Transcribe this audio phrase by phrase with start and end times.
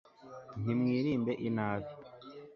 [0.61, 1.91] nti mwirinde inabi